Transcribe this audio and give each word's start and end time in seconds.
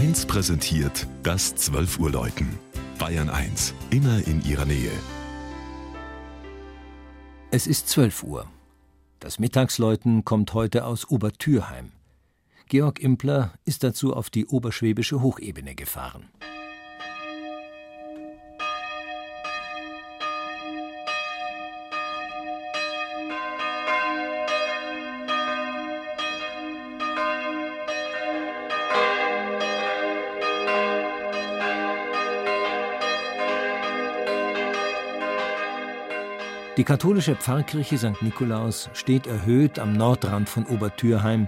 1 0.00 0.24
präsentiert 0.24 1.06
das 1.22 1.54
12 1.56 1.98
Uhr 1.98 2.10
Läuten. 2.10 2.58
Bayern 2.98 3.28
1, 3.28 3.74
immer 3.90 4.26
in 4.26 4.42
ihrer 4.46 4.64
Nähe. 4.64 4.90
Es 7.50 7.66
ist 7.66 7.90
12 7.90 8.22
Uhr. 8.22 8.46
Das 9.18 9.38
Mittagsläuten 9.38 10.24
kommt 10.24 10.54
heute 10.54 10.86
aus 10.86 11.10
Obertürheim. 11.10 11.92
Georg 12.66 12.98
Impler 12.98 13.52
ist 13.66 13.84
dazu 13.84 14.16
auf 14.16 14.30
die 14.30 14.46
oberschwäbische 14.46 15.20
Hochebene 15.20 15.74
gefahren. 15.74 16.30
Die 36.80 36.84
katholische 36.84 37.36
Pfarrkirche 37.36 37.98
St. 37.98 38.22
Nikolaus 38.22 38.88
steht 38.94 39.26
erhöht 39.26 39.78
am 39.78 39.92
Nordrand 39.92 40.48
von 40.48 40.64
Obertürheim 40.64 41.46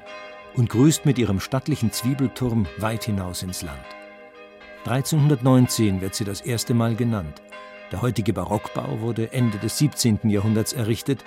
und 0.53 0.69
grüßt 0.69 1.07
mit 1.07 1.17
ihrem 1.17 1.41
stattlichen 1.41 1.91
Zwiebelturm 1.91 2.67
weit 2.77 3.05
hinaus 3.05 3.43
ins 3.43 3.63
Land. 3.63 3.81
1319 4.85 6.03
wird 6.03 6.15
sie 6.15 6.25
das 6.25 6.43
erste 6.43 6.75
Mal 6.75 6.97
genannt. 6.97 7.41
Der 7.93 8.03
heutige 8.03 8.35
Barockbau 8.35 9.01
wurde 9.01 9.33
Ende 9.33 9.57
des 9.57 9.79
17. 9.79 10.29
Jahrhunderts 10.29 10.75
errichtet 10.75 11.25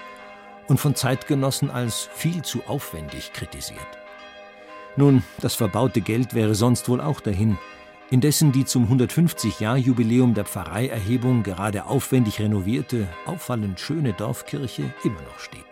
und 0.67 0.79
von 0.79 0.93
Zeitgenossen 0.93 1.71
als 1.71 2.07
viel 2.13 2.43
zu 2.43 2.61
aufwendig 2.67 3.33
kritisiert. 3.33 3.79
Nun, 4.97 5.23
das 5.41 5.55
verbaute 5.55 6.01
Geld 6.01 6.35
wäre 6.35 6.53
sonst 6.53 6.89
wohl 6.89 7.01
auch 7.01 7.21
dahin, 7.21 7.57
indessen 8.15 8.53
die 8.53 8.63
zum 8.63 8.89
150-Jahr-Jubiläum 8.89 10.35
der 10.35 10.45
Pfarreierhebung 10.45 11.43
gerade 11.43 11.85
aufwendig 11.85 12.39
renovierte, 12.39 13.09
auffallend 13.25 13.77
schöne 13.77 14.13
Dorfkirche 14.13 14.83
immer 15.03 15.21
noch 15.23 15.37
steht. 15.37 15.65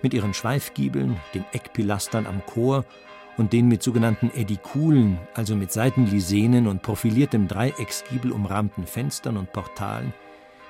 Mit 0.00 0.14
ihren 0.14 0.32
Schweifgiebeln, 0.32 1.16
den 1.34 1.44
Eckpilastern 1.50 2.28
am 2.28 2.46
Chor 2.46 2.84
und 3.36 3.52
den 3.52 3.66
mit 3.66 3.82
sogenannten 3.82 4.30
Ädikulen, 4.32 5.18
also 5.34 5.56
mit 5.56 5.72
Seitenlisenen 5.72 6.68
und 6.68 6.82
profiliertem 6.82 7.48
Dreiecksgiebel 7.48 8.30
umrahmten 8.30 8.86
Fenstern 8.86 9.36
und 9.36 9.52
Portalen, 9.52 10.14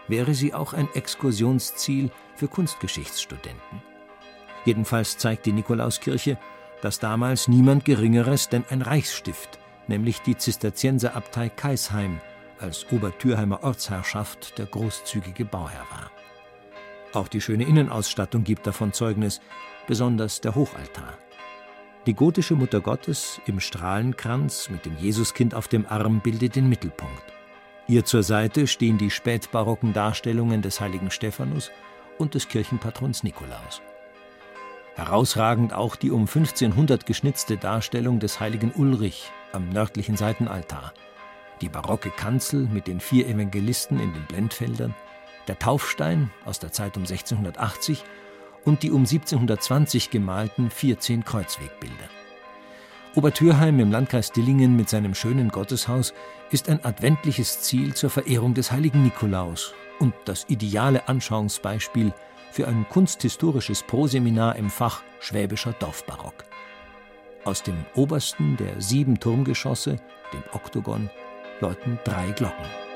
wäre 0.08 0.32
sie 0.32 0.54
auch 0.54 0.72
ein 0.72 0.88
Exkursionsziel 0.94 2.10
für 2.36 2.48
Kunstgeschichtsstudenten. 2.48 3.82
Jedenfalls 4.64 5.18
zeigt 5.18 5.44
die 5.44 5.52
Nikolauskirche, 5.52 6.38
dass 6.80 7.00
damals 7.00 7.48
niemand 7.48 7.84
Geringeres 7.84 8.48
denn 8.48 8.64
ein 8.70 8.80
Reichsstift 8.80 9.59
nämlich 9.90 10.22
die 10.22 10.38
Zisterzienserabtei 10.38 11.50
Kaisheim, 11.50 12.20
als 12.58 12.90
Obertürheimer 12.90 13.62
Ortsherrschaft 13.62 14.56
der 14.58 14.66
großzügige 14.66 15.44
Bauherr 15.44 15.86
war. 15.90 16.10
Auch 17.12 17.28
die 17.28 17.40
schöne 17.40 17.64
Innenausstattung 17.64 18.44
gibt 18.44 18.66
davon 18.66 18.92
Zeugnis, 18.92 19.40
besonders 19.86 20.40
der 20.40 20.54
Hochaltar. 20.54 21.18
Die 22.06 22.14
gotische 22.14 22.54
Mutter 22.54 22.80
Gottes 22.80 23.40
im 23.46 23.60
Strahlenkranz 23.60 24.70
mit 24.70 24.86
dem 24.86 24.96
Jesuskind 24.96 25.54
auf 25.54 25.68
dem 25.68 25.84
Arm 25.86 26.20
bildet 26.20 26.56
den 26.56 26.68
Mittelpunkt. 26.68 27.24
Ihr 27.88 28.04
zur 28.04 28.22
Seite 28.22 28.66
stehen 28.66 28.96
die 28.96 29.10
spätbarocken 29.10 29.92
Darstellungen 29.92 30.62
des 30.62 30.80
heiligen 30.80 31.10
Stephanus 31.10 31.70
und 32.18 32.34
des 32.34 32.48
Kirchenpatrons 32.48 33.22
Nikolaus. 33.22 33.82
Herausragend 35.00 35.72
auch 35.72 35.96
die 35.96 36.10
um 36.10 36.26
1500 36.26 37.06
geschnitzte 37.06 37.56
Darstellung 37.56 38.20
des 38.20 38.38
heiligen 38.38 38.70
Ulrich 38.70 39.32
am 39.50 39.70
nördlichen 39.70 40.14
Seitenaltar, 40.14 40.92
die 41.62 41.70
barocke 41.70 42.10
Kanzel 42.10 42.68
mit 42.70 42.86
den 42.86 43.00
vier 43.00 43.26
Evangelisten 43.26 43.98
in 43.98 44.12
den 44.12 44.26
Blendfeldern, 44.26 44.94
der 45.48 45.58
Taufstein 45.58 46.30
aus 46.44 46.58
der 46.58 46.70
Zeit 46.72 46.98
um 46.98 47.04
1680 47.04 48.04
und 48.66 48.82
die 48.82 48.90
um 48.90 49.00
1720 49.00 50.10
gemalten 50.10 50.68
14 50.68 51.24
Kreuzwegbilder. 51.24 52.10
Obertürheim 53.14 53.80
im 53.80 53.90
Landkreis 53.90 54.32
Dillingen 54.32 54.76
mit 54.76 54.90
seinem 54.90 55.14
schönen 55.14 55.48
Gotteshaus 55.48 56.12
ist 56.50 56.68
ein 56.68 56.84
adventliches 56.84 57.62
Ziel 57.62 57.94
zur 57.94 58.10
Verehrung 58.10 58.52
des 58.52 58.70
heiligen 58.70 59.02
Nikolaus 59.02 59.72
und 59.98 60.12
das 60.26 60.44
ideale 60.50 61.08
Anschauungsbeispiel 61.08 62.12
für 62.50 62.66
ein 62.66 62.86
kunsthistorisches 62.88 63.82
Proseminar 63.82 64.56
im 64.56 64.70
Fach 64.70 65.02
Schwäbischer 65.20 65.72
Dorfbarock. 65.72 66.44
Aus 67.44 67.62
dem 67.62 67.84
obersten 67.94 68.56
der 68.56 68.80
sieben 68.80 69.18
Turmgeschosse, 69.18 69.96
dem 70.32 70.42
Oktogon, 70.52 71.10
läuten 71.60 71.98
drei 72.04 72.32
Glocken. 72.32 72.89